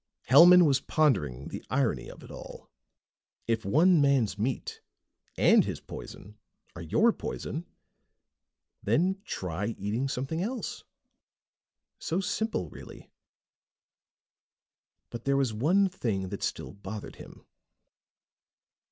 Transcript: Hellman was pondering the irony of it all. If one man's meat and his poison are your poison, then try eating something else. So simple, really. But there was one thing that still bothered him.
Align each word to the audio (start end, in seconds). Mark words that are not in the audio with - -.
Hellman 0.23 0.65
was 0.65 0.81
pondering 0.81 1.49
the 1.49 1.63
irony 1.69 2.09
of 2.09 2.23
it 2.23 2.31
all. 2.31 2.71
If 3.45 3.63
one 3.63 4.01
man's 4.01 4.35
meat 4.35 4.81
and 5.37 5.63
his 5.63 5.79
poison 5.79 6.39
are 6.75 6.81
your 6.81 7.13
poison, 7.13 7.67
then 8.81 9.21
try 9.25 9.75
eating 9.77 10.07
something 10.07 10.41
else. 10.41 10.83
So 11.99 12.19
simple, 12.19 12.67
really. 12.71 13.11
But 15.11 15.25
there 15.25 15.37
was 15.37 15.53
one 15.53 15.87
thing 15.87 16.29
that 16.29 16.41
still 16.41 16.73
bothered 16.73 17.17
him. 17.17 17.45